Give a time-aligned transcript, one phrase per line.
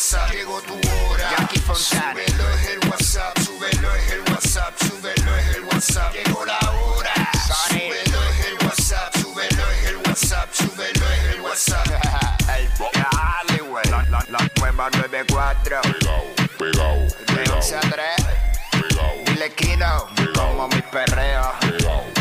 [0.00, 0.72] El WhatsApp, llegó la
[1.10, 1.48] hora.
[1.74, 7.28] Súbelo es el WhatsApp, súbelo es el WhatsApp, súbelo es el WhatsApp, llegó tu hora.
[7.68, 12.32] Súbelo es el WhatsApp, súbelo es el WhatsApp, súbelo es el WhatsApp, llegó la hora.
[12.32, 13.04] Súbelo es el WhatsApp, súbelo es el WhatsApp, súbelo es el WhatsApp.
[13.12, 13.84] Dale, güey.
[13.90, 15.80] La, la, la nueva 94.
[15.82, 16.24] Pegao,
[16.58, 17.94] pegao, De pegao, 11 a 3.
[18.70, 20.08] pegao, Dile Kino.
[20.34, 21.52] Como mi perreo.
[21.60, 22.19] pegao.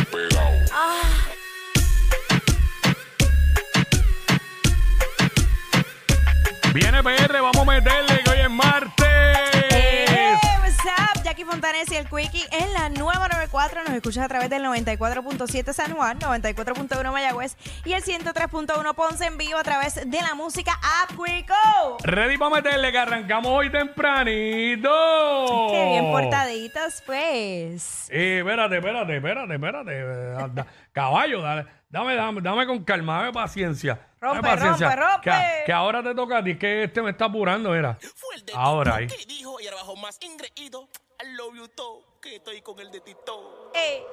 [6.73, 8.28] Viene PR, vamos a meterle
[11.71, 13.83] y el Quickie en la nueva 94.
[13.83, 19.37] Nos escuchas a través del 94.7 San Juan, 94.1 Mayagüez y el 103.1 Ponce en
[19.37, 21.97] vivo a través de la música App Quico.
[22.03, 24.89] Ready para meterle que arrancamos hoy tempranito.
[25.69, 28.09] Qué bien portaditas, pues.
[28.09, 30.65] Eh, espérate, espérate, espérate, espérate.
[30.91, 33.93] Caballo, dale, dame, dame, dame con calma, dame paciencia.
[34.19, 34.95] Dame Rompe, paciencia.
[34.95, 35.31] rompe, rompe.
[35.31, 37.93] Que, que ahora te toca a ti, que este me está apurando, era.
[38.15, 39.07] Fue el de Ahora ahí.
[39.07, 40.89] Que dijo y ahora bajo más ingreído.
[41.21, 43.71] I love you todo, que estoy con el de Tito.
[43.73, 44.05] Ey.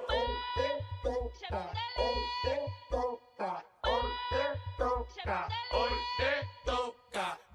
[7.09, 7.46] I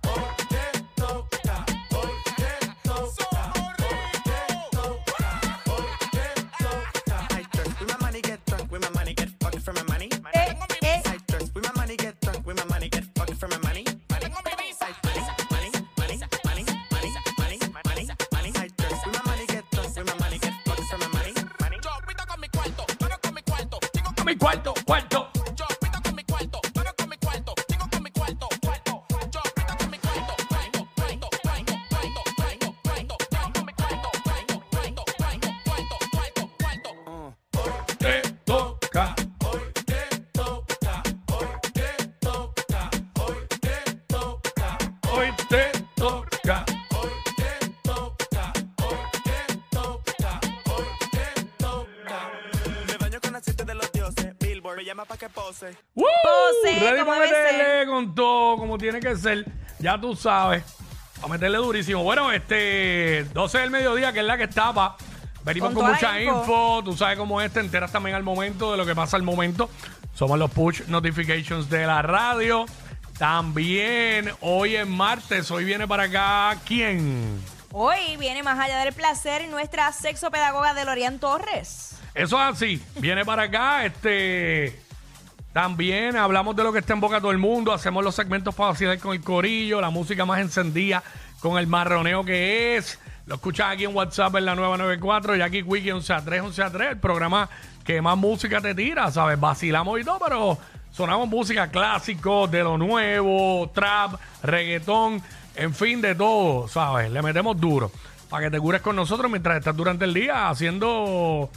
[24.42, 25.30] cuarto, cuarto.
[25.56, 27.54] Yo pito con mi cuarto, pero con mi cuarto.
[27.70, 29.04] Chico con mi cuarto, cuarto.
[29.32, 33.12] Yo pito con mi cuarto, cuarto, cuarto, cuarto, cuarto, cuarto, cuarto.
[33.54, 37.36] Con mi cuarto, cuarto, cuarto, cuarto, cuarto, cuarto, cuarto.
[38.00, 39.16] Te toca.
[45.14, 45.81] Hoy te
[55.52, 55.78] pose.
[55.96, 56.06] ¡Woo!
[56.24, 59.46] Pose, Ready para meterle con todo, como tiene que ser.
[59.80, 60.64] Ya tú sabes.
[61.22, 62.04] A meterle durísimo.
[62.04, 64.96] Bueno, este 12 del mediodía, que es la que estaba.
[65.44, 66.82] Venimos Con mucha info.
[66.84, 69.70] Tú sabes cómo es, te enteras también al momento de lo que pasa al momento.
[70.14, 72.66] Somos los push notifications de la radio.
[73.18, 77.40] También hoy es martes, hoy viene para acá quién.
[77.72, 82.00] Hoy viene más allá del placer nuestra sexopedagoga Delorian Torres.
[82.14, 82.84] Eso es así.
[82.96, 83.86] Viene para acá.
[83.86, 84.80] Este.
[85.54, 87.74] También hablamos de lo que está en boca de todo el mundo.
[87.74, 89.82] Hacemos los segmentos para vacilar con el corillo.
[89.82, 91.04] La música más encendida
[91.42, 93.00] con el marroneo que es.
[93.26, 95.36] Lo escuchas aquí en WhatsApp en la nueva 94.
[95.36, 96.92] Jackie Quickie 11 a 3, 11 a 3.
[96.92, 97.50] El programa
[97.84, 99.40] que más música te tira, ¿sabes?
[99.40, 100.58] Vacilamos y todo, pero
[100.92, 105.22] sonamos música clásico, de lo nuevo, trap, reggaetón,
[105.56, 107.12] en fin, de todo, ¿sabes?
[107.12, 107.92] Le metemos duro.
[108.30, 111.50] Para que te cures con nosotros mientras estás durante el día haciendo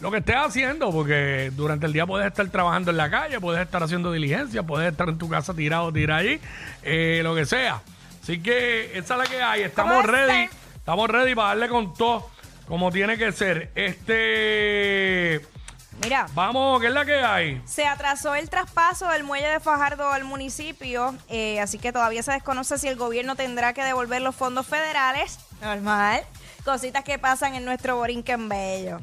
[0.00, 3.62] lo que estés haciendo, porque durante el día puedes estar trabajando en la calle, puedes
[3.62, 6.40] estar haciendo diligencia, puedes estar en tu casa tirado, tirado allí,
[6.82, 7.80] eh, lo que sea.
[8.22, 9.62] Así que esa es la que hay.
[9.62, 10.48] Estamos ¿Cómo ready.
[10.76, 12.30] Estamos ready para darle con todo
[12.66, 13.70] como tiene que ser.
[13.74, 15.40] Este.
[16.02, 17.62] Mira, Vamos, ¿qué es la que hay?
[17.66, 22.32] se atrasó el traspaso del muelle de Fajardo al municipio, eh, así que todavía se
[22.32, 25.38] desconoce si el gobierno tendrá que devolver los fondos federales.
[25.62, 26.22] Normal.
[26.64, 29.00] Cositas que pasan en nuestro Borinquen Bello.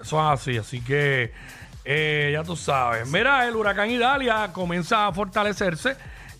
[0.00, 1.32] Eso es así, así que
[1.84, 3.08] eh, ya tú sabes.
[3.08, 5.96] Mira, el huracán Idalia comienza a fortalecerse,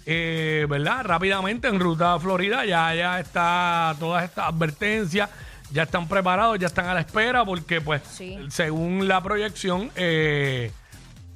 [0.06, 1.04] eh, ¿verdad?
[1.04, 5.28] Rápidamente en ruta a Florida, ya, ya está todas estas advertencias,
[5.70, 8.38] ya están preparados, ya están a la espera, porque pues Sí.
[8.50, 10.70] según la proyección, eh,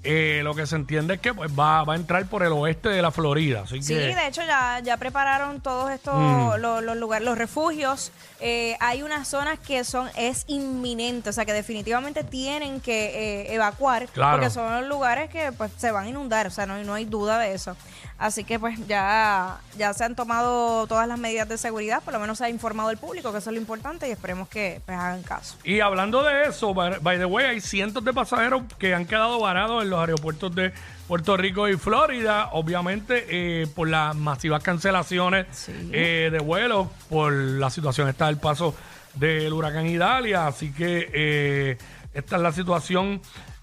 [0.05, 2.89] eh, lo que se entiende es que pues, va, va a entrar por el oeste
[2.89, 3.63] de la Florida.
[3.63, 6.61] Así Sí, que, de hecho ya, ya prepararon todos estos Mm.
[6.61, 8.11] los, los lugares, los refugios.
[8.41, 13.55] Eh, hay unas zonas que son es inminente, o sea que definitivamente tienen que eh,
[13.55, 14.39] evacuar Claro.
[14.39, 16.95] porque son los lugares que pues se van a inundar, o sea no, hay- no
[16.95, 17.77] hay duda de eso.
[18.19, 22.21] Así que pues ya ya se han tomado todas las medidas de seguridad, por lo
[22.21, 24.97] menos se ha informado el público que eso es lo importante y esperemos que pues
[24.99, 25.57] hagan caso.
[25.65, 29.41] Y hablando de eso, by by the way, hay cientos de pasajeros que han quedado
[29.41, 30.73] varados en los aeropuertos de
[31.07, 35.47] Puerto Rico y Florida, obviamente eh, por las masivas cancelaciones
[35.93, 38.75] eh, de vuelos, por la situación esta del paso
[39.15, 40.47] del huracán Idalia.
[40.47, 41.79] Así que eh,
[42.15, 43.21] esta es la situación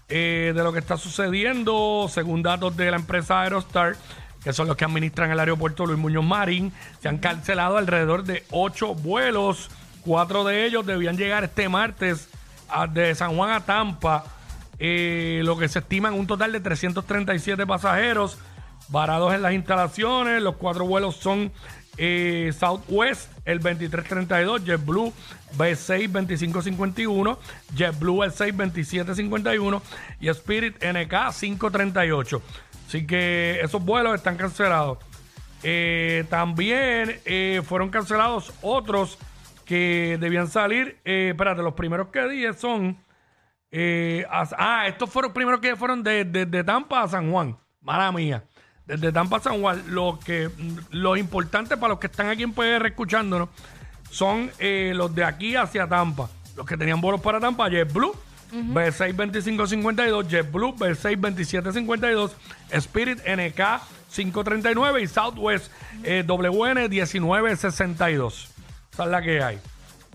[0.08, 3.94] de lo que está sucediendo, según datos de la empresa Aerostar
[4.42, 6.72] que son los que administran el aeropuerto Luis Muñoz Marín,
[7.02, 9.68] se han cancelado alrededor de ocho vuelos.
[10.02, 12.26] Cuatro de ellos debían llegar este martes
[12.68, 14.24] a- de San Juan a Tampa,
[14.82, 18.38] eh, lo que se estima en un total de 337 pasajeros
[18.88, 20.42] varados en las instalaciones.
[20.42, 21.52] Los cuatro vuelos son
[21.98, 25.12] eh, Southwest, el 2332, JetBlue
[25.58, 27.38] B6 2551,
[27.76, 29.82] JetBlue el 6 2751
[30.18, 32.42] y Spirit NK 538.
[32.88, 34.96] Así que esos vuelos están cancelados.
[35.62, 37.20] Eh, también
[37.64, 39.18] fueron cancelados otros
[39.66, 40.96] que debían salir.
[41.04, 42.96] Espérate, los primeros que dije son.
[43.72, 47.56] Eh, ah, estos fueron los primeros que fueron de, de- de Tampa a San Juan.
[47.82, 48.44] Mala mía.
[48.86, 49.82] Desde Tampa a San Juan.
[49.88, 50.50] Lo que
[50.90, 53.48] lo importante para los que están aquí en PR escuchándonos
[54.10, 56.28] son eh, los de aquí hacia Tampa.
[56.56, 58.12] Los que tenían vuelos para Tampa, JetBlue.
[58.52, 62.36] B6 2552, JetBlue B6 2752,
[62.72, 63.80] Spirit NK
[64.12, 65.70] 539 y Southwest
[66.02, 68.50] eh, WN 1962.
[68.92, 69.60] Esa es la que hay.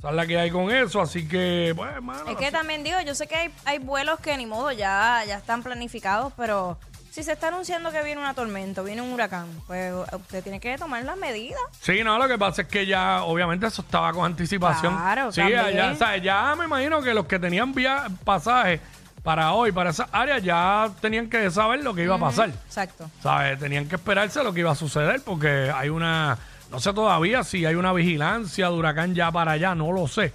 [0.06, 1.02] Esa es la que hay con eso.
[1.02, 2.30] Así que, pues, hermano.
[2.30, 5.38] Es que también digo, yo sé que hay, hay vuelos que ni modo ya, ya
[5.38, 6.78] están planificados, pero
[7.10, 10.78] si se está anunciando que viene una tormenta, viene un huracán, pues usted tiene que
[10.78, 11.60] tomar las medidas.
[11.82, 14.96] Sí, no, lo que pasa es que ya, obviamente, eso estaba con anticipación.
[14.96, 15.76] Claro, sí, también.
[15.76, 18.82] ya, o sea, ya me imagino que los que tenían via pasajes
[19.24, 22.50] para hoy, para esa área, ya tenían que saber lo que iba a pasar.
[22.50, 23.10] Exacto.
[23.24, 23.58] ¿Sabes?
[23.58, 26.38] Tenían que esperarse lo que iba a suceder porque hay una,
[26.72, 30.32] no sé todavía si hay una vigilancia de huracán ya para allá, no lo sé.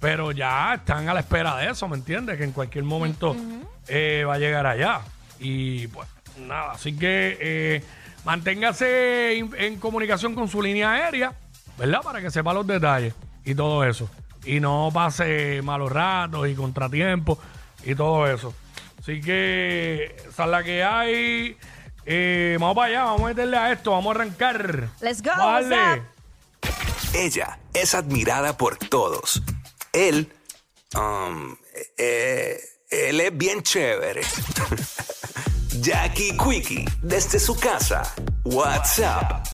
[0.00, 2.36] Pero ya están a la espera de eso, ¿me entiendes?
[2.36, 3.34] Que en cualquier momento
[3.88, 5.00] eh, va a llegar allá.
[5.40, 6.08] Y pues
[6.46, 7.82] nada, así que eh,
[8.24, 11.32] manténgase in- en comunicación con su línea aérea,
[11.78, 12.00] ¿verdad?
[12.02, 14.10] Para que sepa los detalles y todo eso.
[14.44, 17.38] Y no pase malos ratos y contratiempos
[17.84, 18.54] y todo eso.
[19.00, 21.56] Así que esa es la que hay.
[22.06, 24.88] Eh, vamos para allá, vamos a meterle a esto, vamos a arrancar.
[25.00, 25.68] Let's go, Vale.
[25.68, 27.14] what's up?
[27.14, 29.42] Ella es admirada por todos.
[29.92, 30.30] Él,
[30.94, 31.56] um,
[31.96, 32.58] eh,
[32.90, 34.22] él es bien chévere.
[35.80, 38.02] Jackie Quickie, desde su casa.
[38.44, 39.42] WhatsApp